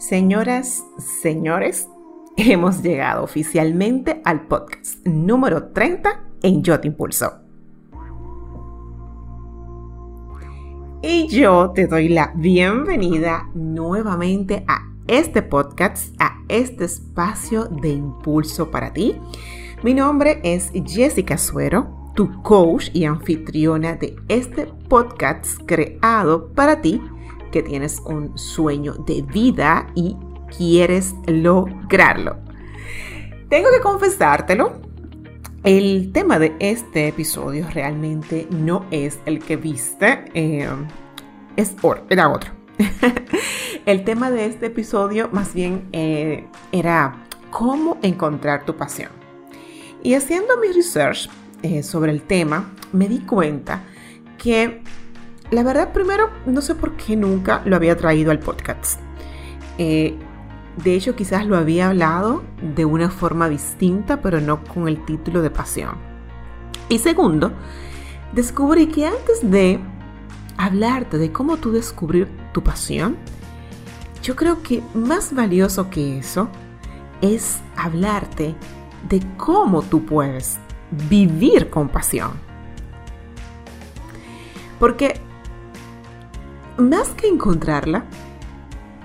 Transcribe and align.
Señoras, 0.00 0.82
señores, 1.20 1.86
hemos 2.38 2.82
llegado 2.82 3.22
oficialmente 3.22 4.22
al 4.24 4.46
podcast 4.46 5.06
número 5.06 5.72
30 5.74 6.24
en 6.42 6.62
Yo 6.62 6.80
Te 6.80 6.88
Impulso. 6.88 7.34
Y 11.02 11.28
yo 11.28 11.72
te 11.74 11.86
doy 11.86 12.08
la 12.08 12.32
bienvenida 12.34 13.50
nuevamente 13.52 14.64
a 14.66 14.90
este 15.06 15.42
podcast, 15.42 16.14
a 16.18 16.38
este 16.48 16.86
espacio 16.86 17.66
de 17.66 17.90
impulso 17.90 18.70
para 18.70 18.94
ti. 18.94 19.20
Mi 19.82 19.92
nombre 19.92 20.40
es 20.42 20.72
Jessica 20.86 21.36
Suero, 21.36 22.10
tu 22.14 22.40
coach 22.40 22.88
y 22.94 23.04
anfitriona 23.04 23.96
de 23.96 24.16
este 24.28 24.64
podcast 24.88 25.60
creado 25.66 26.48
para 26.54 26.80
ti 26.80 27.02
que 27.50 27.62
tienes 27.62 28.00
un 28.04 28.36
sueño 28.38 28.94
de 29.06 29.22
vida 29.22 29.86
y 29.94 30.16
quieres 30.56 31.14
lograrlo. 31.26 32.38
Tengo 33.48 33.68
que 33.70 33.80
confesártelo. 33.80 34.80
El 35.62 36.12
tema 36.12 36.38
de 36.38 36.54
este 36.58 37.08
episodio 37.08 37.66
realmente 37.72 38.46
no 38.50 38.86
es 38.90 39.18
el 39.26 39.40
que 39.40 39.56
viste, 39.56 40.24
eh, 40.32 40.68
es 41.56 41.74
era 42.08 42.30
otro. 42.30 42.52
el 43.86 44.04
tema 44.04 44.30
de 44.30 44.46
este 44.46 44.66
episodio 44.66 45.28
más 45.32 45.52
bien 45.52 45.88
eh, 45.92 46.46
era 46.72 47.26
cómo 47.50 47.98
encontrar 48.02 48.64
tu 48.64 48.76
pasión. 48.76 49.10
Y 50.02 50.14
haciendo 50.14 50.56
mi 50.58 50.72
research 50.72 51.28
eh, 51.62 51.82
sobre 51.82 52.12
el 52.12 52.22
tema, 52.22 52.72
me 52.92 53.08
di 53.08 53.18
cuenta 53.20 53.82
que 54.38 54.80
la 55.50 55.62
verdad, 55.62 55.92
primero, 55.92 56.30
no 56.46 56.60
sé 56.60 56.74
por 56.74 56.96
qué 56.96 57.16
nunca 57.16 57.62
lo 57.64 57.76
había 57.76 57.96
traído 57.96 58.30
al 58.30 58.38
podcast. 58.38 59.00
Eh, 59.78 60.16
de 60.76 60.94
hecho, 60.94 61.16
quizás 61.16 61.44
lo 61.46 61.56
había 61.56 61.88
hablado 61.88 62.42
de 62.62 62.84
una 62.84 63.10
forma 63.10 63.48
distinta, 63.48 64.20
pero 64.22 64.40
no 64.40 64.62
con 64.64 64.86
el 64.86 65.04
título 65.04 65.42
de 65.42 65.50
pasión. 65.50 65.96
Y 66.88 66.98
segundo, 66.98 67.52
descubrí 68.32 68.86
que 68.86 69.06
antes 69.06 69.50
de 69.50 69.80
hablarte 70.56 71.18
de 71.18 71.32
cómo 71.32 71.56
tú 71.56 71.72
descubrir 71.72 72.28
tu 72.52 72.62
pasión, 72.62 73.16
yo 74.22 74.36
creo 74.36 74.62
que 74.62 74.82
más 74.94 75.34
valioso 75.34 75.90
que 75.90 76.18
eso 76.18 76.48
es 77.20 77.58
hablarte 77.76 78.54
de 79.08 79.22
cómo 79.36 79.82
tú 79.82 80.04
puedes 80.04 80.58
vivir 81.08 81.70
con 81.70 81.88
pasión. 81.88 82.32
Porque 84.78 85.20
más 86.80 87.08
que 87.10 87.28
encontrarla, 87.28 88.04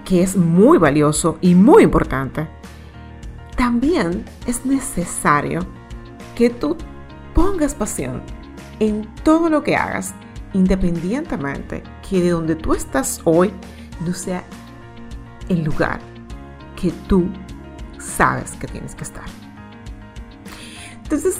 que 0.03 0.21
es 0.21 0.35
muy 0.35 0.77
valioso 0.77 1.37
y 1.41 1.55
muy 1.55 1.83
importante, 1.83 2.47
también 3.55 4.25
es 4.45 4.65
necesario 4.65 5.61
que 6.35 6.49
tú 6.49 6.77
pongas 7.33 7.73
pasión 7.73 8.21
en 8.79 9.07
todo 9.23 9.49
lo 9.49 9.63
que 9.63 9.75
hagas, 9.75 10.13
independientemente 10.53 11.83
que 12.07 12.21
de 12.21 12.29
donde 12.29 12.55
tú 12.55 12.73
estás 12.73 13.21
hoy 13.23 13.51
no 14.05 14.13
sea 14.13 14.43
el 15.49 15.63
lugar 15.63 15.99
que 16.75 16.91
tú 17.07 17.29
sabes 17.97 18.51
que 18.53 18.67
tienes 18.67 18.95
que 18.95 19.03
estar. 19.03 19.25
Entonces, 21.03 21.39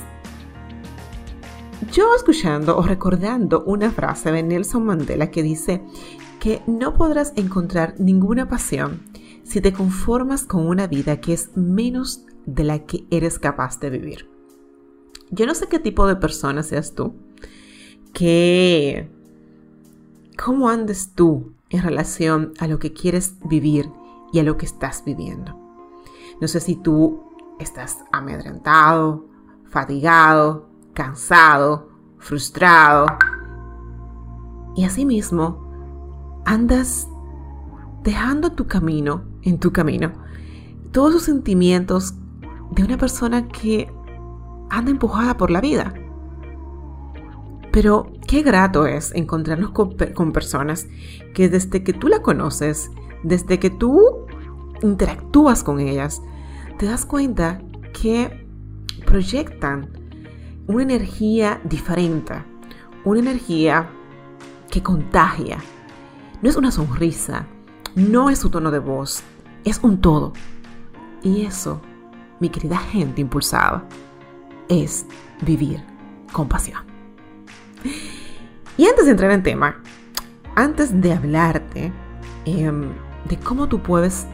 yo 1.91 2.15
escuchando 2.15 2.77
o 2.77 2.81
recordando 2.81 3.63
una 3.65 3.91
frase 3.91 4.31
de 4.31 4.43
Nelson 4.43 4.85
Mandela 4.85 5.31
que 5.31 5.43
dice 5.43 5.83
que 6.45 6.61
no 6.67 6.93
podrás 6.93 7.33
encontrar 7.37 7.95
ninguna 7.97 8.47
pasión 8.47 9.01
si 9.41 9.61
te 9.61 9.73
conformas 9.73 10.43
con 10.43 10.67
una 10.67 10.85
vida 10.85 11.19
que 11.19 11.33
es 11.33 11.57
menos 11.57 12.23
de 12.45 12.63
la 12.63 12.85
que 12.85 13.07
eres 13.09 13.39
capaz 13.39 13.79
de 13.79 13.89
vivir. 13.89 14.29
Yo 15.31 15.47
no 15.47 15.55
sé 15.55 15.65
qué 15.65 15.79
tipo 15.79 16.05
de 16.05 16.17
persona 16.17 16.61
seas 16.61 16.93
tú, 16.93 17.15
que 18.13 19.09
cómo 20.37 20.69
andes 20.69 21.13
tú 21.15 21.53
en 21.71 21.81
relación 21.81 22.53
a 22.59 22.67
lo 22.67 22.77
que 22.77 22.93
quieres 22.93 23.37
vivir 23.43 23.89
y 24.31 24.37
a 24.37 24.43
lo 24.43 24.55
que 24.55 24.67
estás 24.67 25.01
viviendo. 25.03 25.59
No 26.39 26.47
sé 26.47 26.59
si 26.59 26.75
tú 26.75 27.23
estás 27.59 28.03
amedrentado, 28.11 29.25
fatigado, 29.63 30.69
cansado, 30.93 31.89
frustrado. 32.19 33.07
Y 34.75 34.83
asimismo, 34.83 35.64
andas 36.45 37.07
dejando 38.03 38.51
tu 38.51 38.67
camino, 38.67 39.23
en 39.41 39.59
tu 39.59 39.71
camino, 39.71 40.13
todos 40.91 41.15
esos 41.15 41.23
sentimientos 41.23 42.13
de 42.71 42.83
una 42.83 42.97
persona 42.97 43.47
que 43.47 43.91
anda 44.69 44.91
empujada 44.91 45.37
por 45.37 45.51
la 45.51 45.61
vida. 45.61 45.93
Pero 47.71 48.13
qué 48.27 48.41
grato 48.41 48.85
es 48.85 49.13
encontrarnos 49.13 49.71
con, 49.71 49.95
con, 50.13 50.31
personas 50.31 50.87
que 51.33 51.49
desde 51.49 51.83
que 51.83 51.91
tú 51.91 52.07
la 52.07 52.21
conoces, 52.21 52.89
desde 53.23 53.59
que 53.59 53.69
tú 53.69 53.99
interactúas 54.81 55.63
con 55.63 55.79
ellas, 55.79 56.21
te 56.77 56.85
das 56.85 57.05
cuenta 57.05 57.61
que 57.99 58.47
proyectan 59.05 59.89
una 60.67 60.83
energía 60.83 61.59
diferente, 61.63 62.33
una 63.03 63.19
energía 63.19 63.89
que 64.69 64.81
contagia, 64.81 65.57
no 66.41 66.49
es 66.49 66.55
una 66.55 66.71
sonrisa, 66.71 67.47
no 67.95 68.29
es 68.29 68.39
su 68.39 68.49
tono 68.49 68.71
de 68.71 68.79
voz, 68.79 69.23
es 69.63 69.79
un 69.83 70.01
todo. 70.01 70.33
Y 71.23 71.45
eso, 71.45 71.81
mi 72.39 72.49
querida 72.49 72.77
gente 72.77 73.21
impulsada, 73.21 73.83
es 74.69 75.05
vivir 75.41 75.83
con 76.31 76.47
pasión. 76.47 76.81
Y 78.77 78.87
antes 78.87 79.05
de 79.05 79.11
entrar 79.11 79.31
en 79.31 79.43
tema, 79.43 79.77
antes 80.55 81.01
de 81.01 81.13
hablarte 81.13 81.93
em, 82.45 82.89
de 83.29 83.37
cómo 83.37 83.67
tú 83.67 83.81
puedes 83.81 84.27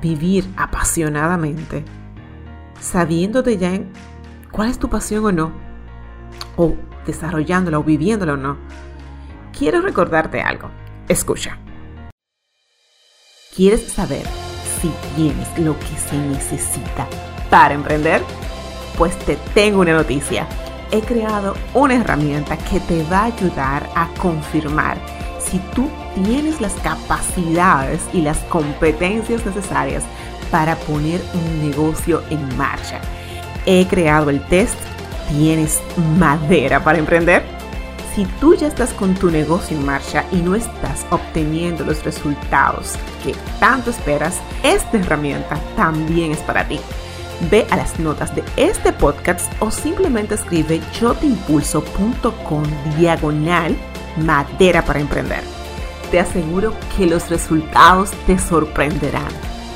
vivir 0.00 0.46
apasionadamente, 0.56 1.84
sabiéndote 2.80 3.56
ya 3.58 3.80
cuál 4.50 4.68
es 4.68 4.78
tu 4.78 4.88
pasión 4.88 5.24
o 5.24 5.32
no, 5.32 5.52
o 6.56 6.76
desarrollándola 7.06 7.78
o 7.78 7.84
viviéndola 7.84 8.34
o 8.34 8.36
no, 8.36 8.56
quiero 9.56 9.80
recordarte 9.80 10.40
algo. 10.40 10.70
Escucha. 11.08 11.58
¿Quieres 13.54 13.92
saber 13.92 14.24
si 14.80 14.90
tienes 15.14 15.58
lo 15.58 15.78
que 15.78 15.96
se 15.96 16.16
necesita 16.16 17.06
para 17.50 17.74
emprender? 17.74 18.22
Pues 18.96 19.16
te 19.20 19.36
tengo 19.54 19.80
una 19.80 19.92
noticia. 19.92 20.46
He 20.90 21.00
creado 21.00 21.54
una 21.72 21.94
herramienta 21.94 22.56
que 22.56 22.80
te 22.80 23.02
va 23.04 23.20
a 23.20 23.24
ayudar 23.26 23.88
a 23.94 24.08
confirmar 24.18 24.98
si 25.38 25.58
tú 25.74 25.88
tienes 26.24 26.60
las 26.60 26.74
capacidades 26.74 28.00
y 28.12 28.22
las 28.22 28.38
competencias 28.44 29.44
necesarias 29.44 30.04
para 30.50 30.76
poner 30.76 31.20
un 31.34 31.68
negocio 31.68 32.22
en 32.30 32.56
marcha. 32.56 33.00
He 33.66 33.86
creado 33.86 34.30
el 34.30 34.44
test 34.46 34.78
¿Tienes 35.28 35.80
madera 36.18 36.84
para 36.84 36.98
emprender? 36.98 37.53
Si 38.14 38.26
tú 38.40 38.54
ya 38.54 38.68
estás 38.68 38.92
con 38.92 39.14
tu 39.14 39.28
negocio 39.28 39.76
en 39.76 39.84
marcha 39.84 40.24
y 40.30 40.36
no 40.36 40.54
estás 40.54 41.04
obteniendo 41.10 41.84
los 41.84 42.04
resultados 42.04 42.92
que 43.24 43.34
tanto 43.58 43.90
esperas, 43.90 44.40
esta 44.62 44.98
herramienta 44.98 45.58
también 45.74 46.30
es 46.30 46.38
para 46.38 46.66
ti. 46.68 46.78
Ve 47.50 47.66
a 47.70 47.76
las 47.76 47.98
notas 47.98 48.32
de 48.36 48.44
este 48.56 48.92
podcast 48.92 49.52
o 49.60 49.72
simplemente 49.72 50.36
escribe 50.36 50.80
yotimpulso.com 51.00 52.62
diagonal 52.96 53.76
madera 54.18 54.84
para 54.84 55.00
emprender. 55.00 55.42
Te 56.12 56.20
aseguro 56.20 56.72
que 56.96 57.06
los 57.06 57.28
resultados 57.28 58.12
te 58.28 58.38
sorprenderán. 58.38 59.32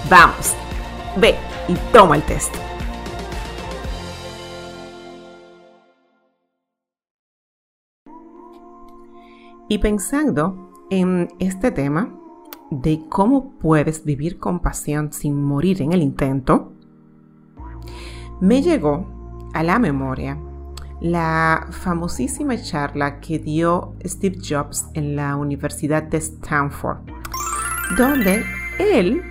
Vamos, 0.08 0.54
ve 1.16 1.34
y 1.66 1.74
toma 1.92 2.14
el 2.14 2.22
test. 2.22 2.54
Y 9.68 9.78
pensando 9.78 10.72
en 10.90 11.28
este 11.38 11.70
tema 11.70 12.14
de 12.70 13.04
cómo 13.08 13.58
puedes 13.58 14.04
vivir 14.04 14.38
con 14.38 14.60
pasión 14.60 15.12
sin 15.12 15.42
morir 15.42 15.82
en 15.82 15.92
el 15.92 16.00
intento, 16.00 16.72
me 18.40 18.62
llegó 18.62 19.06
a 19.52 19.62
la 19.62 19.78
memoria 19.78 20.38
la 21.00 21.66
famosísima 21.70 22.56
charla 22.60 23.20
que 23.20 23.38
dio 23.38 23.94
Steve 24.04 24.38
Jobs 24.42 24.86
en 24.94 25.16
la 25.16 25.36
Universidad 25.36 26.02
de 26.02 26.16
Stanford, 26.16 26.98
donde 27.96 28.42
él 28.78 29.22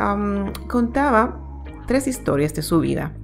um, 0.00 0.52
contaba 0.66 1.40
tres 1.86 2.08
historias 2.08 2.54
de 2.54 2.62
su 2.62 2.80
vida. 2.80 3.16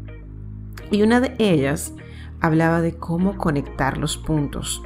Y 0.92 1.02
una 1.02 1.20
de 1.20 1.34
ellas 1.38 1.92
hablaba 2.40 2.80
de 2.80 2.96
cómo 2.96 3.36
conectar 3.36 3.98
los 3.98 4.16
puntos 4.16 4.82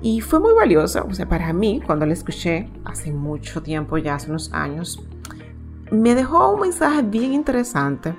Y 0.00 0.20
fue 0.20 0.38
muy 0.38 0.54
valiosa, 0.54 1.02
o 1.02 1.12
sea, 1.12 1.28
para 1.28 1.52
mí, 1.52 1.82
cuando 1.84 2.06
la 2.06 2.12
escuché 2.12 2.70
hace 2.84 3.12
mucho 3.12 3.62
tiempo, 3.62 3.98
ya 3.98 4.14
hace 4.14 4.30
unos 4.30 4.52
años, 4.52 5.02
me 5.90 6.14
dejó 6.14 6.52
un 6.52 6.60
mensaje 6.60 7.02
bien 7.02 7.32
interesante 7.32 8.14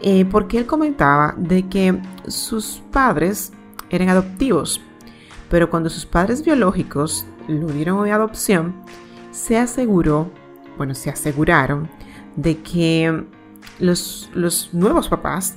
eh, 0.00 0.24
porque 0.24 0.58
él 0.58 0.66
comentaba 0.66 1.34
de 1.36 1.68
que 1.68 2.00
sus 2.26 2.82
padres 2.92 3.52
eran 3.90 4.08
adoptivos, 4.08 4.80
pero 5.50 5.70
cuando 5.70 5.90
sus 5.90 6.06
padres 6.06 6.44
biológicos 6.44 7.26
lo 7.48 7.68
dieron 7.68 8.06
en 8.06 8.12
adopción, 8.12 8.74
se 9.30 9.58
aseguró, 9.58 10.30
bueno, 10.76 10.94
se 10.94 11.10
aseguraron 11.10 11.88
de 12.36 12.58
que 12.58 13.24
los, 13.80 14.30
los 14.34 14.72
nuevos 14.72 15.08
papás 15.08 15.56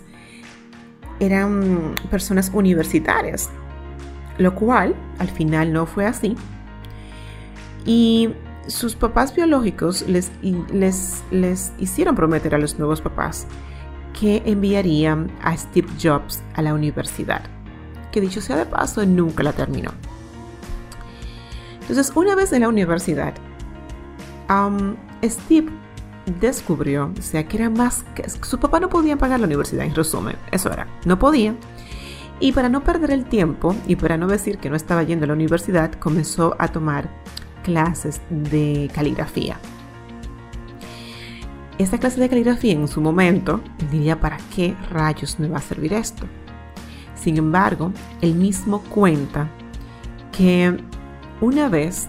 eran 1.20 1.94
personas 2.10 2.52
universitarias, 2.54 3.50
lo 4.42 4.56
cual 4.56 4.96
al 5.20 5.30
final 5.30 5.74
no 5.74 5.86
fue 5.86 6.06
así. 6.06 6.36
Y 7.86 8.30
sus 8.68 8.96
papás 8.96 9.36
biológicos 9.36 10.08
les, 10.08 10.32
les, 10.72 11.24
les 11.32 11.74
hicieron 11.80 12.16
prometer 12.16 12.56
a 12.56 12.58
los 12.58 12.78
nuevos 12.78 13.02
papás 13.02 13.48
que 14.20 14.42
enviarían 14.46 15.32
a 15.42 15.56
Steve 15.56 15.88
Jobs 16.02 16.42
a 16.54 16.62
la 16.62 16.74
universidad, 16.74 17.42
que 18.12 18.22
dicho 18.22 18.42
sea 18.42 18.58
de 18.58 18.66
paso, 18.66 19.06
nunca 19.06 19.44
la 19.44 19.54
terminó. 19.54 19.92
Entonces, 21.82 22.12
una 22.16 22.36
vez 22.36 22.54
en 22.54 22.62
la 22.62 22.70
universidad, 22.70 23.34
Steve 25.24 25.72
descubrió, 26.40 27.12
sea, 27.20 27.48
que 27.48 27.58
era 27.58 27.70
más 27.70 28.04
que 28.16 28.30
su 28.30 28.60
papá 28.60 28.80
no 28.80 28.90
podía 28.90 29.18
pagar 29.18 29.40
la 29.40 29.48
universidad, 29.48 29.86
en 29.86 29.96
resumen, 29.96 30.36
eso 30.52 30.72
era, 30.72 30.88
no 31.06 31.18
podía. 31.18 31.56
Y 32.42 32.54
para 32.54 32.70
no 32.70 32.84
perder 32.84 33.12
el 33.12 33.26
tiempo 33.26 33.76
y 33.88 33.96
para 33.96 34.18
no 34.18 34.28
decir 34.28 34.58
que 34.58 34.72
no 34.72 34.76
estaba 34.76 35.04
yendo 35.04 35.26
a 35.26 35.28
la 35.28 35.36
universidad, 35.36 35.94
comenzó 35.94 36.56
a 36.58 36.68
tomar 36.68 37.08
clases 37.64 38.20
de 38.30 38.90
caligrafía. 38.96 39.60
Esta 41.78 42.00
clase 42.00 42.20
de 42.20 42.30
caligrafía 42.30 42.74
en 42.74 42.88
su 42.88 43.00
momento 43.00 43.62
diría 43.92 44.20
para 44.20 44.38
qué 44.56 44.76
rayos 44.90 45.40
me 45.40 45.48
va 45.48 45.60
a 45.60 45.62
servir 45.62 45.94
esto. 45.94 46.26
Sin 47.14 47.38
embargo, 47.38 47.94
él 48.22 48.34
mismo 48.34 48.82
cuenta 48.84 49.48
que 50.32 50.76
una 51.42 51.70
vez 51.70 52.08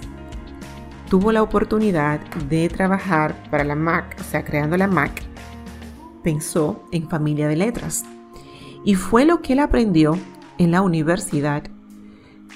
tuvo 1.10 1.30
la 1.30 1.42
oportunidad 1.42 2.20
de 2.48 2.70
trabajar 2.70 3.34
para 3.50 3.64
la 3.64 3.74
Mac, 3.74 4.16
o 4.18 4.24
sea, 4.24 4.42
creando 4.42 4.78
la 4.78 4.86
Mac, 4.86 5.22
pensó 6.22 6.84
en 6.90 7.06
familia 7.10 7.48
de 7.48 7.56
letras. 7.56 8.06
Y 8.84 8.94
fue 8.94 9.24
lo 9.24 9.42
que 9.42 9.52
él 9.52 9.60
aprendió 9.60 10.18
en 10.58 10.70
la 10.70 10.82
universidad, 10.82 11.64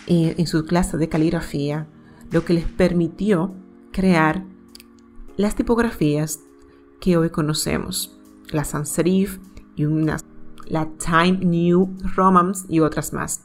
eh, 0.07 0.35
en 0.37 0.47
su 0.47 0.65
clase 0.65 0.97
de 0.97 1.09
caligrafía, 1.09 1.89
lo 2.31 2.45
que 2.45 2.55
les 2.55 2.65
permitió 2.65 3.55
crear 3.93 4.45
las 5.37 5.55
tipografías 5.55 6.41
que 7.01 7.17
hoy 7.17 7.31
conocemos, 7.31 8.19
la 8.51 8.65
sans 8.65 8.89
serif 8.89 9.39
y 9.77 9.85
la 9.85 10.89
Time 10.99 11.39
New 11.45 11.97
Romance 12.17 12.67
y 12.69 12.81
otras 12.81 13.13
más. 13.13 13.45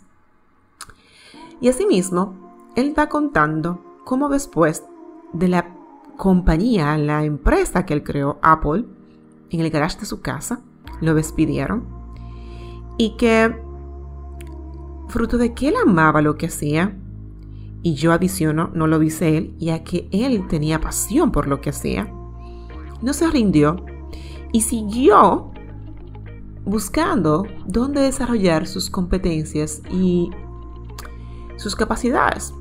Y 1.59 1.67
asimismo, 1.67 2.69
él 2.75 2.93
va 2.97 3.09
contando 3.09 3.83
cómo 4.05 4.29
después 4.29 4.83
de 5.33 5.47
la 5.47 5.75
compañía, 6.17 6.97
la 6.97 7.23
empresa 7.23 7.85
que 7.85 7.93
él 7.93 8.03
creó, 8.03 8.39
Apple, 8.41 8.85
en 9.49 9.59
el 9.59 9.69
garage 9.69 9.99
de 9.99 10.05
su 10.05 10.21
casa, 10.21 10.61
lo 11.01 11.13
despidieron 11.13 12.00
y 13.01 13.17
que, 13.17 13.59
fruto 15.07 15.39
de 15.39 15.55
que 15.55 15.69
él 15.69 15.73
amaba 15.83 16.21
lo 16.21 16.37
que 16.37 16.45
hacía, 16.45 16.95
y 17.81 17.95
yo 17.95 18.13
adiciono, 18.13 18.69
no 18.75 18.85
lo 18.85 18.99
dice 18.99 19.37
él, 19.37 19.55
ya 19.57 19.83
que 19.83 20.07
él 20.11 20.47
tenía 20.47 20.79
pasión 20.79 21.31
por 21.31 21.47
lo 21.47 21.61
que 21.61 21.71
hacía. 21.71 22.13
No 23.01 23.13
se 23.13 23.27
rindió 23.31 23.83
y 24.51 24.61
siguió 24.61 25.49
buscando 26.63 27.47
dónde 27.65 28.01
desarrollar 28.01 28.67
sus 28.67 28.91
competencias 28.91 29.81
y 29.89 30.29
sus 31.57 31.75
capacidades. 31.75 32.53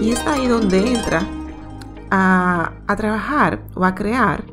Y 0.00 0.12
es 0.12 0.24
ahí 0.24 0.46
donde 0.46 0.86
entra 0.86 1.26
a, 2.12 2.74
a 2.86 2.94
trabajar 2.94 3.66
o 3.74 3.84
a 3.84 3.96
crear 3.96 4.44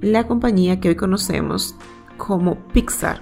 la 0.00 0.28
compañía 0.28 0.78
que 0.78 0.90
hoy 0.90 0.94
conocemos 0.94 1.74
como 2.18 2.54
Pixar 2.68 3.20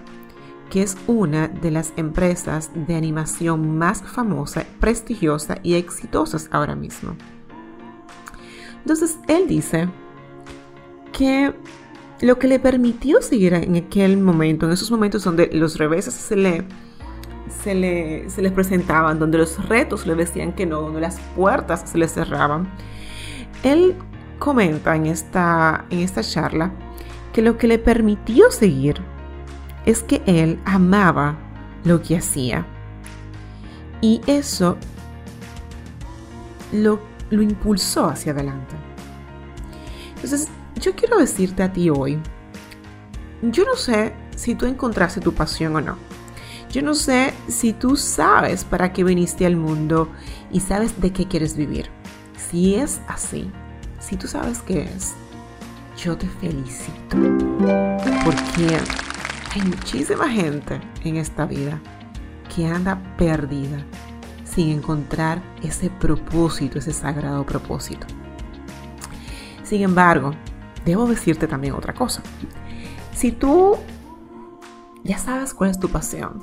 que 0.74 0.82
es 0.82 0.96
una 1.06 1.46
de 1.46 1.70
las 1.70 1.92
empresas 1.96 2.72
de 2.74 2.96
animación 2.96 3.78
más 3.78 4.02
famosa, 4.02 4.64
prestigiosa 4.80 5.58
y 5.62 5.74
exitosas 5.74 6.48
ahora 6.50 6.74
mismo. 6.74 7.14
Entonces, 8.80 9.20
él 9.28 9.46
dice 9.46 9.88
que 11.12 11.54
lo 12.22 12.40
que 12.40 12.48
le 12.48 12.58
permitió 12.58 13.22
seguir 13.22 13.54
en 13.54 13.76
aquel 13.76 14.16
momento, 14.16 14.66
en 14.66 14.72
esos 14.72 14.90
momentos 14.90 15.22
donde 15.22 15.48
los 15.52 15.78
reveses 15.78 16.12
se 16.12 16.34
le, 16.34 16.64
se, 17.62 17.76
le, 17.76 18.28
se 18.28 18.42
les 18.42 18.50
presentaban, 18.50 19.20
donde 19.20 19.38
los 19.38 19.68
retos 19.68 20.08
le 20.08 20.16
decían 20.16 20.54
que 20.54 20.66
no, 20.66 20.80
donde 20.80 21.02
las 21.02 21.20
puertas 21.36 21.88
se 21.88 21.98
le 21.98 22.08
cerraban, 22.08 22.68
él 23.62 23.94
comenta 24.40 24.96
en 24.96 25.06
esta, 25.06 25.84
en 25.90 26.00
esta 26.00 26.24
charla 26.24 26.72
que 27.32 27.42
lo 27.42 27.58
que 27.58 27.68
le 27.68 27.78
permitió 27.78 28.50
seguir 28.50 29.13
es 29.86 30.02
que 30.02 30.22
él 30.26 30.60
amaba 30.64 31.36
lo 31.84 32.02
que 32.02 32.16
hacía. 32.16 32.66
Y 34.00 34.20
eso 34.26 34.76
lo, 36.72 37.00
lo 37.30 37.42
impulsó 37.42 38.06
hacia 38.06 38.32
adelante. 38.32 38.74
Entonces, 40.14 40.48
yo 40.80 40.94
quiero 40.94 41.18
decirte 41.18 41.62
a 41.62 41.72
ti 41.72 41.90
hoy, 41.90 42.18
yo 43.42 43.64
no 43.64 43.76
sé 43.76 44.14
si 44.36 44.54
tú 44.54 44.66
encontraste 44.66 45.20
tu 45.20 45.32
pasión 45.32 45.76
o 45.76 45.80
no. 45.80 45.96
Yo 46.70 46.82
no 46.82 46.94
sé 46.94 47.32
si 47.46 47.72
tú 47.72 47.96
sabes 47.96 48.64
para 48.64 48.92
qué 48.92 49.04
viniste 49.04 49.46
al 49.46 49.56
mundo 49.56 50.08
y 50.50 50.60
sabes 50.60 51.00
de 51.00 51.12
qué 51.12 51.28
quieres 51.28 51.56
vivir. 51.56 51.88
Si 52.36 52.74
es 52.74 53.00
así, 53.06 53.50
si 54.00 54.16
tú 54.16 54.26
sabes 54.26 54.60
qué 54.62 54.82
es, 54.82 55.14
yo 55.96 56.16
te 56.16 56.26
felicito. 56.26 57.16
Porque 58.24 58.80
hay 59.54 59.62
muchísima 59.62 60.28
gente 60.28 60.80
en 61.04 61.16
esta 61.16 61.46
vida 61.46 61.80
que 62.54 62.66
anda 62.66 63.00
perdida 63.16 63.84
sin 64.44 64.70
encontrar 64.70 65.40
ese 65.62 65.90
propósito, 65.90 66.78
ese 66.78 66.92
sagrado 66.92 67.46
propósito. 67.46 68.06
Sin 69.62 69.82
embargo, 69.82 70.32
debo 70.84 71.06
decirte 71.06 71.46
también 71.46 71.74
otra 71.74 71.94
cosa. 71.94 72.20
Si 73.14 73.30
tú 73.30 73.76
ya 75.04 75.18
sabes 75.18 75.54
cuál 75.54 75.70
es 75.70 75.78
tu 75.78 75.88
pasión 75.88 76.42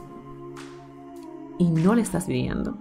y 1.60 1.70
no 1.70 1.96
la 1.96 2.02
estás 2.02 2.28
viviendo 2.28 2.78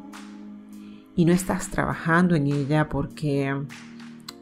y 1.16 1.24
no 1.24 1.32
estás 1.32 1.70
trabajando 1.70 2.36
en 2.36 2.46
ella 2.46 2.88
porque 2.88 3.52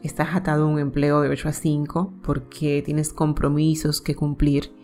estás 0.03 0.35
atado 0.35 0.65
a 0.65 0.67
un 0.67 0.77
empleo 0.77 1.21
de 1.21 1.29
8 1.29 1.49
a 1.49 1.53
5, 1.53 2.13
porque 2.21 2.83
tienes 2.85 3.11
compromisos 3.11 4.01
que 4.01 4.13
cumplir 4.13 4.78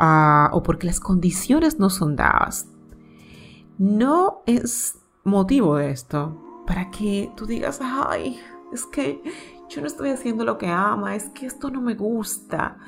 Ah, 0.00 0.50
o 0.52 0.62
porque 0.62 0.86
las 0.86 1.00
condiciones 1.00 1.80
no 1.80 1.90
son 1.90 2.14
dadas. 2.14 2.68
No 3.78 4.42
es 4.46 4.96
motivo 5.24 5.76
de 5.76 5.90
esto 5.90 6.62
para 6.68 6.88
que 6.90 7.32
tú 7.36 7.46
digas, 7.46 7.80
ay, 7.82 8.38
es 8.72 8.86
que 8.86 9.20
yo 9.68 9.80
no 9.80 9.88
estoy 9.88 10.10
haciendo 10.10 10.44
lo 10.44 10.56
que 10.56 10.68
ama, 10.68 11.16
es 11.16 11.30
que 11.30 11.46
esto 11.46 11.68
no 11.70 11.80
me 11.80 11.96
gusta. 11.96 12.78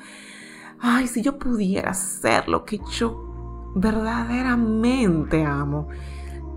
Ay, 0.79 1.07
si 1.07 1.21
yo 1.21 1.37
pudiera 1.37 1.91
hacer 1.91 2.47
lo 2.47 2.63
que 2.63 2.79
yo 2.91 3.71
verdaderamente 3.75 5.43
amo, 5.43 5.89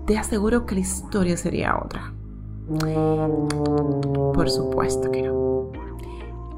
te 0.05 0.17
aseguro 0.17 0.65
que 0.65 0.75
la 0.75 0.81
historia 0.81 1.35
sería 1.35 1.77
otra. 1.77 2.13
Por 4.33 4.49
supuesto 4.49 5.11
que 5.11 5.23
no. 5.23 5.69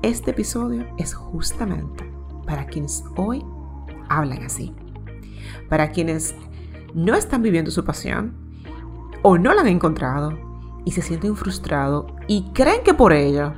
Este 0.04 0.32
episodio 0.32 0.86
es 0.98 1.16
justamente 1.16 2.10
para 2.46 2.68
quienes 2.68 3.04
hoy 3.16 3.44
hablan 4.10 4.44
así. 4.44 4.74
Para 5.70 5.92
quienes 5.92 6.36
no 6.94 7.16
están 7.16 7.42
viviendo 7.42 7.72
su 7.72 7.84
pasión 7.84 8.34
o 9.22 9.38
no 9.38 9.54
la 9.54 9.62
han 9.62 9.68
encontrado 9.68 10.38
y 10.86 10.92
se 10.92 11.02
sienten 11.02 11.36
frustrados 11.36 12.12
y 12.28 12.52
creen 12.54 12.84
que 12.84 12.94
por 12.94 13.14
ello 13.14 13.54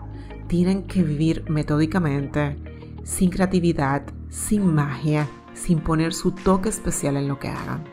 tienen 0.47 0.83
que 0.87 1.03
vivir 1.03 1.45
metódicamente, 1.49 2.57
sin 3.03 3.29
creatividad, 3.29 4.03
sin 4.29 4.73
magia, 4.73 5.27
sin 5.53 5.79
poner 5.79 6.13
su 6.13 6.31
toque 6.31 6.69
especial 6.69 7.17
en 7.17 7.27
lo 7.27 7.37
que 7.39 7.49
hagan. 7.49 7.83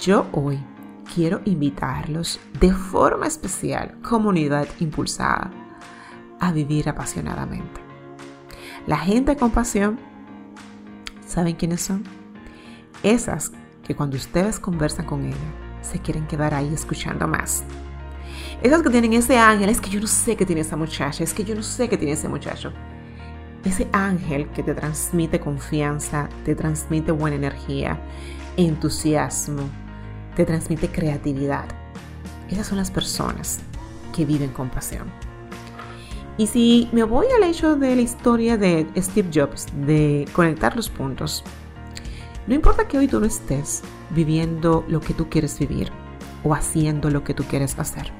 Yo 0.00 0.26
hoy 0.32 0.58
quiero 1.14 1.40
invitarlos 1.44 2.40
de 2.58 2.72
forma 2.72 3.26
especial, 3.26 3.94
comunidad 4.02 4.66
impulsada, 4.80 5.50
a 6.40 6.50
vivir 6.50 6.88
apasionadamente. 6.88 7.80
La 8.86 8.98
gente 8.98 9.36
con 9.36 9.52
pasión 9.52 10.00
¿Saben 11.32 11.56
quiénes 11.56 11.80
son? 11.80 12.04
Esas 13.02 13.52
que 13.82 13.96
cuando 13.96 14.18
ustedes 14.18 14.60
conversan 14.60 15.06
con 15.06 15.24
ella, 15.24 15.36
se 15.80 15.98
quieren 15.98 16.26
quedar 16.26 16.52
ahí 16.52 16.70
escuchando 16.74 17.26
más. 17.26 17.64
Esas 18.62 18.82
que 18.82 18.90
tienen 18.90 19.14
ese 19.14 19.38
ángel, 19.38 19.70
es 19.70 19.80
que 19.80 19.88
yo 19.88 19.98
no 19.98 20.06
sé 20.06 20.36
qué 20.36 20.44
tiene 20.44 20.60
esa 20.60 20.76
muchacha, 20.76 21.24
es 21.24 21.32
que 21.32 21.42
yo 21.42 21.54
no 21.54 21.62
sé 21.62 21.88
qué 21.88 21.96
tiene 21.96 22.12
ese 22.12 22.28
muchacho. 22.28 22.70
Ese 23.64 23.88
ángel 23.92 24.50
que 24.50 24.62
te 24.62 24.74
transmite 24.74 25.40
confianza, 25.40 26.28
te 26.44 26.54
transmite 26.54 27.12
buena 27.12 27.36
energía, 27.36 27.98
entusiasmo, 28.58 29.62
te 30.36 30.44
transmite 30.44 30.88
creatividad. 30.88 31.64
Esas 32.50 32.66
son 32.66 32.76
las 32.76 32.90
personas 32.90 33.60
que 34.14 34.26
viven 34.26 34.50
con 34.50 34.68
pasión. 34.68 35.31
Y 36.42 36.48
si 36.48 36.88
me 36.90 37.04
voy 37.04 37.26
al 37.36 37.44
hecho 37.44 37.76
de 37.76 37.94
la 37.94 38.02
historia 38.02 38.56
de 38.56 38.84
Steve 38.96 39.30
Jobs, 39.32 39.68
de 39.86 40.26
conectar 40.32 40.74
los 40.74 40.90
puntos, 40.90 41.44
no 42.48 42.54
importa 42.56 42.88
que 42.88 42.98
hoy 42.98 43.06
tú 43.06 43.20
no 43.20 43.26
estés 43.26 43.82
viviendo 44.10 44.84
lo 44.88 44.98
que 44.98 45.14
tú 45.14 45.30
quieres 45.30 45.56
vivir 45.56 45.92
o 46.42 46.52
haciendo 46.52 47.10
lo 47.10 47.22
que 47.22 47.32
tú 47.32 47.44
quieres 47.44 47.78
hacer. 47.78 48.10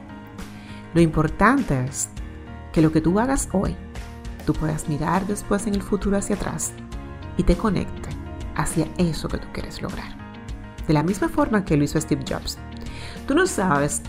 Lo 0.94 1.00
importante 1.00 1.84
es 1.84 2.10
que 2.72 2.80
lo 2.80 2.92
que 2.92 3.00
tú 3.00 3.18
hagas 3.18 3.48
hoy, 3.52 3.74
tú 4.46 4.52
puedas 4.52 4.88
mirar 4.88 5.26
después 5.26 5.66
en 5.66 5.74
el 5.74 5.82
futuro 5.82 6.16
hacia 6.16 6.36
atrás 6.36 6.74
y 7.36 7.42
te 7.42 7.56
conecte 7.56 8.10
hacia 8.54 8.86
eso 8.98 9.26
que 9.26 9.38
tú 9.38 9.48
quieres 9.52 9.82
lograr. 9.82 10.16
De 10.86 10.94
la 10.94 11.02
misma 11.02 11.28
forma 11.28 11.64
que 11.64 11.76
lo 11.76 11.82
hizo 11.82 12.00
Steve 12.00 12.24
Jobs. 12.24 12.56
Tú 13.26 13.34
no 13.34 13.48
sabes 13.48 14.00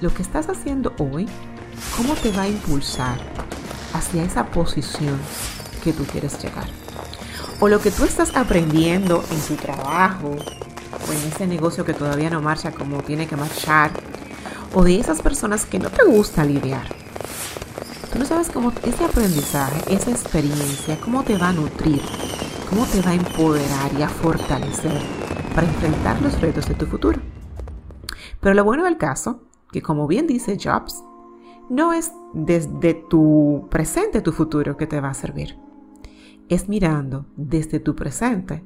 lo 0.00 0.14
que 0.14 0.22
estás 0.22 0.48
haciendo 0.48 0.94
hoy, 1.00 1.26
cómo 1.96 2.14
te 2.14 2.30
va 2.30 2.42
a 2.42 2.48
impulsar 2.48 3.18
hacia 3.96 4.24
esa 4.24 4.46
posición 4.46 5.18
que 5.82 5.92
tú 5.92 6.04
quieres 6.04 6.40
llegar. 6.42 6.68
O 7.60 7.68
lo 7.68 7.80
que 7.80 7.90
tú 7.90 8.04
estás 8.04 8.36
aprendiendo 8.36 9.24
en 9.30 9.40
tu 9.40 9.54
trabajo 9.54 10.28
o 10.28 11.12
en 11.12 11.28
ese 11.28 11.46
negocio 11.46 11.84
que 11.84 11.94
todavía 11.94 12.30
no 12.30 12.42
marcha 12.42 12.72
como 12.72 13.02
tiene 13.02 13.26
que 13.26 13.36
marchar. 13.36 13.90
O 14.74 14.84
de 14.84 15.00
esas 15.00 15.22
personas 15.22 15.64
que 15.64 15.78
no 15.78 15.88
te 15.88 16.04
gusta 16.04 16.44
lidiar. 16.44 16.86
Tú 18.12 18.18
no 18.18 18.26
sabes 18.26 18.50
cómo 18.50 18.72
ese 18.82 19.04
aprendizaje, 19.04 19.94
esa 19.94 20.10
experiencia, 20.10 20.98
cómo 21.00 21.22
te 21.22 21.38
va 21.38 21.48
a 21.48 21.52
nutrir, 21.52 22.02
cómo 22.68 22.84
te 22.86 23.00
va 23.00 23.10
a 23.10 23.14
empoderar 23.14 23.92
y 23.98 24.02
a 24.02 24.08
fortalecer 24.08 25.00
para 25.54 25.66
enfrentar 25.66 26.20
los 26.20 26.38
retos 26.40 26.66
de 26.68 26.74
tu 26.74 26.86
futuro. 26.86 27.20
Pero 28.40 28.54
lo 28.54 28.64
bueno 28.64 28.84
del 28.84 28.98
caso, 28.98 29.42
que 29.72 29.82
como 29.82 30.06
bien 30.06 30.26
dice 30.26 30.58
Jobs, 30.62 31.02
no 31.68 31.92
es 31.92 32.12
desde 32.32 32.94
tu 32.94 33.66
presente 33.70 34.20
tu 34.20 34.32
futuro 34.32 34.76
que 34.76 34.86
te 34.86 35.00
va 35.00 35.10
a 35.10 35.14
servir. 35.14 35.58
Es 36.48 36.68
mirando 36.68 37.26
desde 37.36 37.80
tu 37.80 37.96
presente 37.96 38.62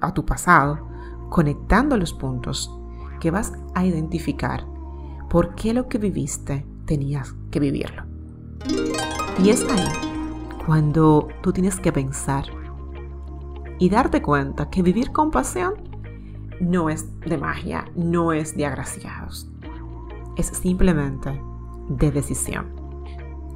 a 0.00 0.14
tu 0.14 0.24
pasado, 0.24 0.88
conectando 1.28 1.96
los 1.96 2.14
puntos 2.14 2.74
que 3.20 3.30
vas 3.30 3.52
a 3.74 3.84
identificar 3.84 4.64
por 5.28 5.54
qué 5.54 5.74
lo 5.74 5.88
que 5.88 5.98
viviste 5.98 6.66
tenías 6.86 7.34
que 7.50 7.60
vivirlo. 7.60 8.04
Y 9.42 9.50
es 9.50 9.64
ahí 9.70 9.88
cuando 10.66 11.28
tú 11.42 11.52
tienes 11.52 11.78
que 11.78 11.92
pensar 11.92 12.44
y 13.78 13.88
darte 13.88 14.22
cuenta 14.22 14.70
que 14.70 14.82
vivir 14.82 15.12
con 15.12 15.30
pasión 15.30 15.74
no 16.60 16.90
es 16.90 17.06
de 17.20 17.38
magia, 17.38 17.84
no 17.94 18.32
es 18.32 18.56
de 18.56 18.66
agraciados. 18.66 19.50
Es 20.36 20.46
simplemente 20.46 21.40
de 21.90 22.10
decisión. 22.10 22.72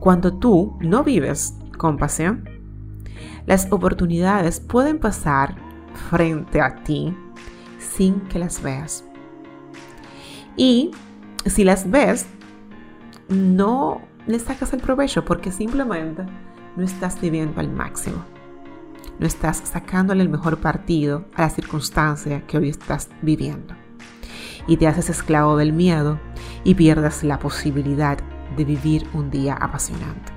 Cuando 0.01 0.35
tú 0.35 0.77
no 0.81 1.03
vives 1.03 1.55
con 1.79 1.97
pasión, 1.97 2.49
las 3.47 3.71
oportunidades 3.73 4.61
pueden 4.61 4.99
pasar 4.99 5.57
frente 6.11 6.61
a 6.61 6.83
ti 6.85 7.17
sin 7.79 8.21
que 8.23 8.39
las 8.39 8.63
veas. 8.63 9.05
Y 10.57 10.91
si 11.47 11.65
las 11.65 11.91
ves, 11.91 12.27
no 13.29 14.01
le 14.27 14.39
sacas 14.39 14.73
el 14.73 14.81
provecho 14.81 15.25
porque 15.25 15.51
simplemente 15.51 16.25
no 16.77 16.85
estás 16.85 17.21
viviendo 17.21 17.61
al 17.61 17.71
máximo. 17.71 18.25
No 19.19 19.27
estás 19.27 19.59
sacándole 19.59 20.23
el 20.23 20.29
mejor 20.29 20.59
partido 20.59 21.25
a 21.35 21.43
la 21.43 21.51
circunstancia 21.51 22.47
que 22.47 22.59
hoy 22.59 22.69
estás 22.69 23.09
viviendo. 23.23 23.75
Y 24.67 24.77
te 24.77 24.87
haces 24.87 25.11
esclavo 25.11 25.57
del 25.57 25.73
miedo 25.73 26.19
y 26.65 26.75
pierdas 26.75 27.23
la 27.23 27.39
posibilidad 27.39 28.19
de 28.57 28.65
vivir 28.65 29.07
un 29.13 29.31
día 29.31 29.55
apasionante. 29.55 30.33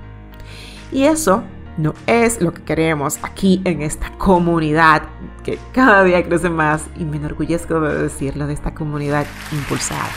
Y 0.92 1.04
eso 1.04 1.42
no 1.76 1.94
es 2.06 2.40
lo 2.40 2.52
que 2.52 2.62
queremos 2.62 3.18
aquí 3.22 3.60
en 3.64 3.82
esta 3.82 4.10
comunidad 4.18 5.04
que 5.44 5.58
cada 5.72 6.02
día 6.04 6.24
crece 6.24 6.50
más 6.50 6.84
y 6.96 7.04
me 7.04 7.16
enorgullezco 7.16 7.80
de 7.80 8.02
decirlo 8.02 8.46
de 8.46 8.54
esta 8.54 8.74
comunidad 8.74 9.26
impulsada. 9.52 10.08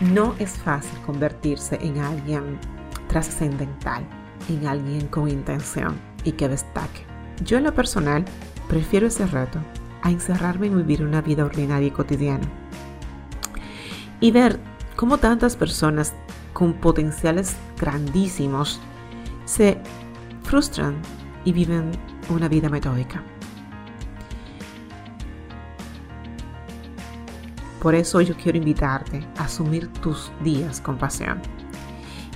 No 0.00 0.34
es 0.38 0.52
fácil 0.52 0.98
convertirse 1.04 1.78
en 1.82 1.98
alguien 1.98 2.58
trascendental, 3.08 4.02
en 4.48 4.66
alguien 4.66 5.06
con 5.08 5.28
intención 5.28 6.00
y 6.24 6.32
que 6.32 6.48
destaque. 6.48 7.04
Yo 7.44 7.58
en 7.58 7.64
lo 7.64 7.74
personal 7.74 8.24
prefiero 8.68 9.06
ese 9.08 9.26
reto 9.26 9.60
a 10.02 10.10
encerrarme 10.10 10.66
en 10.66 10.76
vivir 10.76 11.02
una 11.02 11.20
vida 11.20 11.44
ordinaria 11.44 11.88
y 11.88 11.90
cotidiana. 11.90 12.46
Y 14.20 14.30
ver 14.30 14.60
cómo 14.96 15.18
tantas 15.18 15.56
personas 15.56 16.14
con 16.52 16.74
potenciales 16.74 17.56
grandísimos 17.78 18.80
se 19.44 19.78
frustran 20.42 20.96
y 21.44 21.52
viven 21.52 21.90
una 22.28 22.48
vida 22.48 22.68
metódica. 22.68 23.22
Por 27.80 27.94
eso 27.94 28.20
yo 28.20 28.36
quiero 28.36 28.58
invitarte 28.58 29.26
a 29.38 29.44
asumir 29.44 29.88
tus 29.88 30.30
días 30.44 30.80
con 30.82 30.98
pasión. 30.98 31.40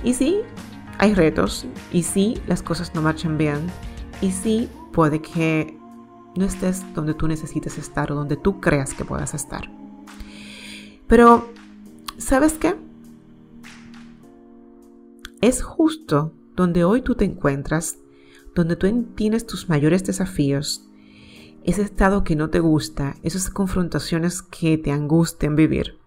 Y 0.03 0.13
sí, 0.15 0.41
hay 0.97 1.13
retos, 1.13 1.67
y 1.91 2.03
sí, 2.03 2.41
las 2.47 2.63
cosas 2.63 2.95
no 2.95 3.01
marchan 3.01 3.37
bien, 3.37 3.67
y 4.21 4.31
sí, 4.31 4.69
puede 4.91 5.21
que 5.21 5.77
no 6.35 6.45
estés 6.45 6.83
donde 6.93 7.13
tú 7.13 7.27
necesites 7.27 7.77
estar 7.77 8.11
o 8.11 8.15
donde 8.15 8.37
tú 8.37 8.59
creas 8.59 8.93
que 8.93 9.05
puedas 9.05 9.33
estar. 9.33 9.69
Pero, 11.07 11.49
¿sabes 12.17 12.53
qué? 12.53 12.75
Es 15.41 15.61
justo 15.61 16.33
donde 16.55 16.83
hoy 16.83 17.01
tú 17.01 17.15
te 17.15 17.25
encuentras, 17.25 17.97
donde 18.55 18.75
tú 18.75 19.03
tienes 19.15 19.45
tus 19.45 19.69
mayores 19.69 20.03
desafíos, 20.03 20.87
ese 21.63 21.81
estado 21.81 22.23
que 22.23 22.35
no 22.35 22.49
te 22.49 22.59
gusta, 22.59 23.15
esas 23.23 23.49
confrontaciones 23.49 24.41
que 24.41 24.77
te 24.77 24.91
angustian 24.91 25.55
vivir, 25.55 25.97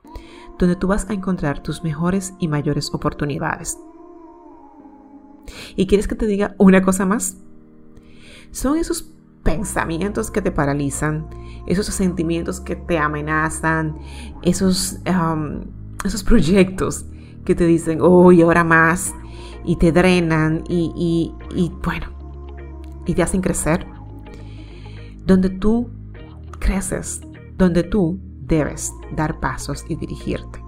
donde 0.58 0.76
tú 0.76 0.87
vas 0.87 1.08
a 1.11 1.14
encontrar 1.14 1.62
tus 1.62 1.82
mejores 1.82 2.35
y 2.38 2.49
mayores 2.49 2.92
oportunidades. 2.92 3.78
¿Y 5.76 5.87
quieres 5.87 6.08
que 6.08 6.14
te 6.14 6.26
diga 6.26 6.54
una 6.58 6.82
cosa 6.82 7.06
más? 7.06 7.38
Son 8.50 8.78
esos 8.78 9.11
pensamientos 9.49 10.31
que 10.31 10.43
te 10.43 10.50
paralizan, 10.50 11.26
esos 11.67 11.87
sentimientos 11.87 12.61
que 12.61 12.76
te 12.76 12.99
amenazan, 12.99 13.97
esos, 14.43 14.99
esos 16.05 16.23
proyectos 16.23 17.07
que 17.47 17.55
te 17.55 17.64
dicen, 17.64 18.00
oh, 18.02 18.31
y 18.31 18.43
ahora 18.43 18.62
más, 18.62 19.14
y 19.64 19.76
te 19.76 19.90
drenan 19.90 20.64
y, 20.69 21.33
y 21.55 21.73
bueno, 21.83 22.09
y 23.07 23.14
te 23.14 23.23
hacen 23.23 23.40
crecer. 23.40 23.87
Donde 25.25 25.49
tú 25.49 25.90
creces, 26.59 27.23
donde 27.57 27.85
tú 27.85 28.21
debes 28.40 28.93
dar 29.17 29.40
pasos 29.40 29.83
y 29.88 29.97
dirigirte, 29.97 30.62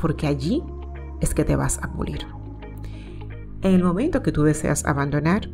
porque 0.00 0.26
allí 0.26 0.62
es 1.20 1.34
que 1.34 1.44
te 1.44 1.54
vas 1.54 1.78
a 1.82 1.92
pulir. 1.92 2.26
En 3.60 3.74
el 3.74 3.84
momento 3.84 4.22
que 4.22 4.32
tú 4.32 4.42
deseas 4.42 4.86
abandonar, 4.86 5.50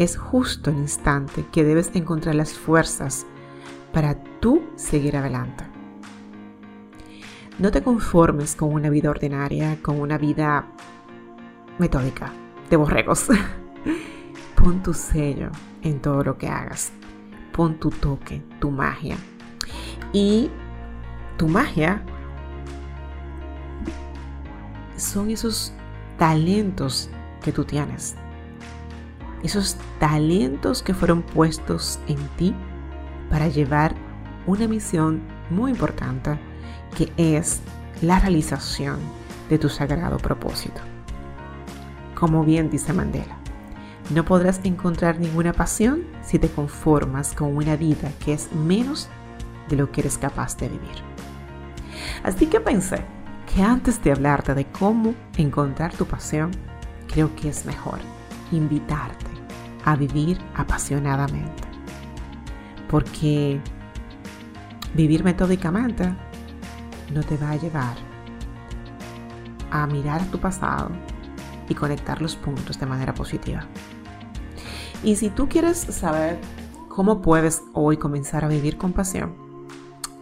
es 0.00 0.16
justo 0.16 0.70
el 0.70 0.78
instante 0.78 1.44
que 1.52 1.62
debes 1.62 1.90
encontrar 1.94 2.34
las 2.34 2.54
fuerzas 2.54 3.26
para 3.92 4.14
tú 4.40 4.62
seguir 4.74 5.14
adelante. 5.14 5.64
No 7.58 7.70
te 7.70 7.82
conformes 7.82 8.56
con 8.56 8.72
una 8.72 8.88
vida 8.88 9.10
ordinaria, 9.10 9.76
con 9.82 10.00
una 10.00 10.16
vida 10.16 10.64
metódica 11.78 12.32
de 12.70 12.76
borregos. 12.78 13.26
Pon 14.54 14.82
tu 14.82 14.94
sello 14.94 15.50
en 15.82 16.00
todo 16.00 16.24
lo 16.24 16.38
que 16.38 16.48
hagas. 16.48 16.92
Pon 17.52 17.78
tu 17.78 17.90
toque, 17.90 18.42
tu 18.58 18.70
magia. 18.70 19.18
Y 20.14 20.50
tu 21.36 21.46
magia 21.46 22.02
son 24.96 25.28
esos 25.30 25.74
talentos 26.16 27.10
que 27.42 27.52
tú 27.52 27.64
tienes 27.64 28.16
esos 29.42 29.76
talentos 29.98 30.82
que 30.82 30.94
fueron 30.94 31.22
puestos 31.22 31.98
en 32.08 32.18
ti 32.36 32.54
para 33.30 33.48
llevar 33.48 33.94
una 34.46 34.66
misión 34.66 35.22
muy 35.50 35.70
importante 35.70 36.38
que 36.96 37.12
es 37.16 37.60
la 38.02 38.18
realización 38.18 38.98
de 39.48 39.58
tu 39.58 39.68
sagrado 39.68 40.18
propósito. 40.18 40.80
Como 42.14 42.44
bien 42.44 42.70
dice 42.70 42.92
Mandela, 42.92 43.36
no 44.10 44.24
podrás 44.24 44.60
encontrar 44.64 45.20
ninguna 45.20 45.52
pasión 45.52 46.04
si 46.22 46.38
te 46.38 46.48
conformas 46.48 47.32
con 47.34 47.56
una 47.56 47.76
vida 47.76 48.10
que 48.24 48.32
es 48.32 48.52
menos 48.52 49.08
de 49.68 49.76
lo 49.76 49.92
que 49.92 50.00
eres 50.00 50.18
capaz 50.18 50.56
de 50.56 50.68
vivir. 50.68 51.10
Así 52.24 52.46
que 52.46 52.60
pensé 52.60 53.04
que 53.54 53.62
antes 53.62 54.02
de 54.02 54.12
hablarte 54.12 54.54
de 54.54 54.66
cómo 54.66 55.14
encontrar 55.36 55.94
tu 55.94 56.06
pasión, 56.06 56.50
creo 57.08 57.34
que 57.36 57.48
es 57.48 57.64
mejor 57.66 58.00
invitarte 58.52 59.26
a 59.84 59.96
vivir 59.96 60.38
apasionadamente. 60.54 61.62
Porque 62.88 63.60
vivir 64.94 65.24
metódicamente 65.24 66.12
no 67.12 67.22
te 67.22 67.36
va 67.36 67.50
a 67.50 67.56
llevar 67.56 67.96
a 69.70 69.86
mirar 69.86 70.24
tu 70.26 70.38
pasado 70.38 70.90
y 71.68 71.74
conectar 71.74 72.20
los 72.20 72.36
puntos 72.36 72.78
de 72.78 72.86
manera 72.86 73.14
positiva. 73.14 73.66
Y 75.02 75.16
si 75.16 75.30
tú 75.30 75.48
quieres 75.48 75.78
saber 75.78 76.38
cómo 76.88 77.22
puedes 77.22 77.62
hoy 77.72 77.96
comenzar 77.96 78.44
a 78.44 78.48
vivir 78.48 78.76
con 78.76 78.92
pasión, 78.92 79.34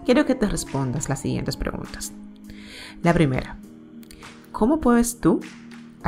quiero 0.04 0.26
que 0.26 0.35
te 0.35 0.47
respondas 0.47 1.08
las 1.08 1.20
siguientes 1.20 1.56
preguntas. 1.56 2.12
La 3.02 3.14
primera, 3.14 3.56
¿cómo 4.52 4.80
puedes 4.80 5.20
tú 5.20 5.40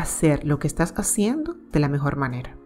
hacer 0.00 0.44
lo 0.44 0.58
que 0.58 0.66
estás 0.66 0.92
haciendo 0.96 1.56
de 1.72 1.80
la 1.80 1.88
mejor 1.88 2.16
manera? 2.16 2.56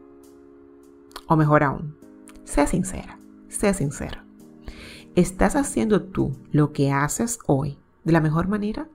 O 1.29 1.37
mejor 1.37 1.63
aún, 1.63 1.97
sé 2.45 2.67
sincera, 2.67 3.19
sé 3.49 3.75
sincero. 3.75 4.21
¿Estás 5.15 5.57
haciendo 5.57 6.03
tú 6.03 6.37
lo 6.51 6.73
que 6.73 6.91
haces 6.91 7.39
hoy 7.47 7.79
de 8.05 8.13
la 8.13 8.21
mejor 8.21 8.49
manera? 8.49 8.89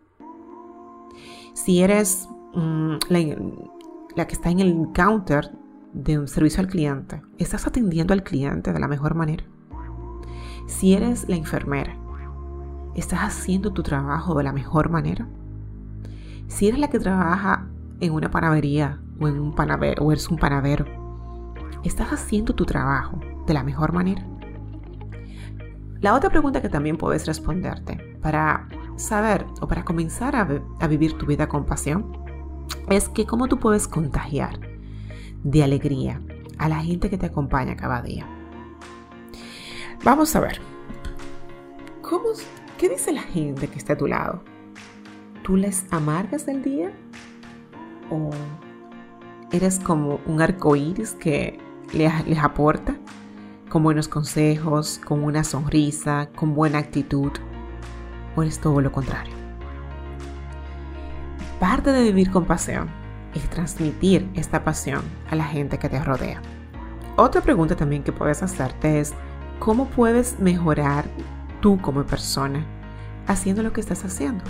Si 1.53 1.81
eres 1.81 2.27
mm, 2.53 2.95
la, 3.09 4.27
que 4.27 4.33
está 4.33 4.49
en 4.49 4.59
el 4.59 4.89
counter 4.93 5.51
de 5.93 6.19
un 6.19 6.27
servicio 6.27 6.61
al 6.61 6.67
cliente, 6.67 7.21
¿estás 7.37 7.67
atendiendo 7.67 8.13
al 8.13 8.23
cliente 8.23 8.73
de 8.73 8.79
la 8.79 8.87
mejor 8.87 9.15
manera? 9.15 9.45
Si 10.67 10.93
eres 10.93 11.27
la 11.27 11.35
enfermera, 11.35 11.97
¿estás 12.95 13.21
haciendo 13.21 13.73
tu 13.73 13.81
trabajo 13.81 14.35
de 14.35 14.43
la 14.43 14.53
mejor 14.53 14.89
manera? 14.89 15.27
Si 16.47 16.67
eres 16.67 16.79
la 16.79 16.89
que 16.89 16.99
trabaja 16.99 17.67
en 17.99 18.13
una 18.13 18.31
panadería 18.31 18.99
o 19.19 19.27
en 19.27 19.39
un 19.39 19.53
panadero 19.53 20.03
o 20.05 20.11
eres 20.11 20.29
un 20.29 20.37
panadero, 20.37 20.85
¿estás 21.83 22.09
haciendo 22.09 22.53
tu 22.55 22.65
trabajo 22.65 23.19
de 23.45 23.53
la 23.53 23.63
mejor 23.63 23.93
manera? 23.93 24.25
La 26.01 26.15
otra 26.15 26.29
pregunta 26.29 26.61
que 26.61 26.69
también 26.69 26.97
puedes 26.97 27.27
responderte 27.27 28.17
para 28.21 28.69
saber 28.95 29.45
o 29.59 29.67
para 29.67 29.83
comenzar 29.83 30.35
a, 30.35 30.87
vivir 30.87 31.17
tu 31.17 31.25
vida 31.25 31.47
con 31.47 31.65
pasión 31.65 32.17
es 32.89 33.09
que 33.09 33.25
cómo 33.25 33.47
tú 33.47 33.59
puedes 33.59 33.87
contagiar 33.87 34.59
de 35.43 35.63
alegría 35.63 36.21
a 36.57 36.69
la 36.69 36.79
gente 36.79 37.09
que 37.09 37.17
te 37.17 37.25
acompaña 37.25 37.75
cada 37.75 38.01
día. 38.01 38.25
Vamos 40.03 40.35
a 40.35 40.39
ver. 40.39 40.61
¿Cómo, 42.01 42.29
¿Qué 42.77 42.87
dice 42.87 43.11
la 43.11 43.21
gente 43.21 43.67
que 43.67 43.77
está 43.77 43.93
a 43.93 43.97
tu 43.97 44.07
lado? 44.07 44.41
¿Tú 45.43 45.57
les 45.57 45.85
amargas 45.91 46.47
el 46.47 46.63
día? 46.63 46.93
¿O 48.09 48.29
eres 49.51 49.79
como 49.79 50.19
un 50.25 50.41
arco 50.41 50.75
iris 50.75 51.13
que 51.13 51.59
les, 51.93 52.39
aporta 52.39 52.95
con 53.69 53.83
buenos 53.83 54.07
consejos, 54.07 54.99
con 55.03 55.23
una 55.23 55.43
sonrisa, 55.43 56.29
con 56.35 56.53
buena 56.53 56.79
actitud? 56.79 57.31
¿O 58.35 58.41
eres 58.41 58.59
todo 58.59 58.81
lo 58.81 58.91
contrario? 58.91 59.33
Parte 61.59 61.91
de 61.91 62.03
vivir 62.03 62.31
con 62.31 62.45
pasión 62.45 62.89
es 63.35 63.49
transmitir 63.49 64.29
esta 64.33 64.63
pasión 64.63 65.01
a 65.29 65.35
la 65.35 65.43
gente 65.43 65.77
que 65.77 65.89
te 65.89 66.03
rodea. 66.03 66.41
Otra 67.15 67.41
pregunta 67.41 67.75
también 67.75 68.03
que 68.03 68.13
puedes 68.13 68.41
hacerte 68.41 68.99
es, 68.99 69.13
¿cómo 69.59 69.87
puedes 69.89 70.39
mejorar 70.39 71.05
tú 71.59 71.79
como 71.81 72.03
persona 72.03 72.65
haciendo 73.27 73.61
lo 73.61 73.73
que 73.73 73.81
estás 73.81 74.05
haciendo? 74.05 74.43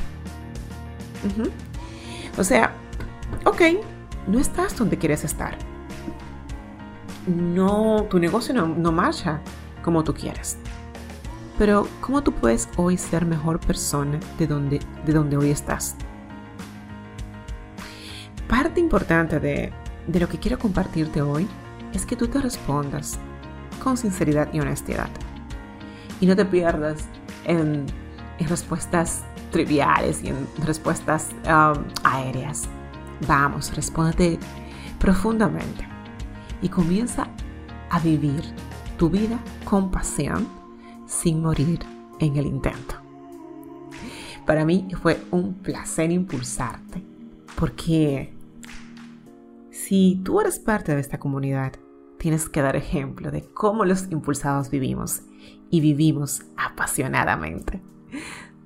O 2.38 2.44
sea, 2.44 2.74
ok, 3.46 3.62
no 4.28 4.40
estás 4.40 4.78
donde 4.78 4.98
quieres 4.98 5.24
estar. 5.24 5.58
No, 7.28 8.08
tu 8.10 8.20
negocio 8.20 8.54
no, 8.54 8.68
no 8.68 8.92
marcha 8.92 9.42
como 9.84 10.04
tú 10.04 10.14
quieres. 10.14 10.58
Pero, 11.60 11.88
¿cómo 12.00 12.24
tú 12.24 12.32
puedes 12.32 12.70
hoy 12.78 12.98
ser 12.98 13.26
mejor 13.26 13.60
persona 13.60 14.18
de 14.38 14.48
donde, 14.48 14.80
de 15.06 15.14
donde 15.14 15.36
hoy 15.36 15.52
estás? 15.52 15.98
Parte 18.48 18.80
importante 18.80 19.40
de, 19.42 19.72
lo 20.08 20.30
que 20.30 20.40
quiero 20.40 20.58
compartirte 20.58 21.22
hoy 21.22 21.48
es 21.94 22.06
que 22.06 22.16
tú 22.16 22.30
te 22.30 22.40
respondas 22.40 23.20
con 23.84 23.98
sinceridad 23.98 24.48
y 24.54 24.62
honestidad. 24.62 25.10
Y 26.22 26.26
no 26.26 26.36
te 26.36 26.46
pierdas 26.46 27.06
en, 27.44 27.86
respuestas 28.48 29.24
triviales 29.52 30.24
y 30.24 30.30
en 30.30 30.48
respuestas 30.66 31.30
um, 31.46 31.84
aéreas. 32.04 32.70
Vamos, 33.28 33.76
respóndete 33.76 34.40
profundamente 35.00 35.88
y 36.62 36.70
comienza 36.70 37.30
a 37.90 38.00
vivir 38.00 38.44
tu 38.98 39.10
vida 39.10 39.40
con 39.64 39.92
pasión 39.92 40.48
sin 41.08 41.42
morir 41.42 41.80
en 42.20 42.36
el 42.36 42.46
intento. 42.46 42.96
Para 44.46 44.66
mí 44.66 44.88
fue 45.02 45.22
un 45.32 45.54
placer 45.56 46.12
impulsarte 46.12 47.04
porque 47.56 48.34
si 49.72 50.22
tú 50.24 50.40
eres 50.40 50.60
parte 50.60 50.94
de 50.94 51.02
esta 51.02 51.20
comunidad, 51.20 51.74
tienes 52.18 52.50
que 52.50 52.62
dar 52.62 52.76
ejemplo 52.76 53.32
de 53.32 53.44
cómo 53.44 53.86
los 53.86 54.12
impulsados 54.12 54.70
vivimos 54.70 55.22
y 55.70 55.82
vivimos 55.82 56.44
apasionadamente. 56.58 57.82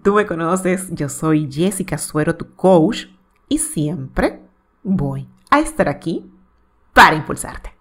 Tú 0.03 0.15
me 0.15 0.25
conoces, 0.25 0.89
yo 0.91 1.07
soy 1.07 1.49
Jessica 1.51 1.97
Suero, 1.97 2.35
tu 2.35 2.53
coach, 2.55 3.05
y 3.47 3.59
siempre 3.59 4.42
voy 4.83 5.27
a 5.49 5.59
estar 5.59 5.89
aquí 5.89 6.29
para 6.93 7.15
impulsarte. 7.15 7.72